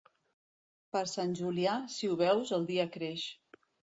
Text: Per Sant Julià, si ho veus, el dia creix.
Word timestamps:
Per 0.95 1.01
Sant 1.11 1.35
Julià, 1.41 1.75
si 1.97 2.09
ho 2.13 2.17
veus, 2.21 2.53
el 2.59 2.65
dia 2.73 2.89
creix. 2.97 3.29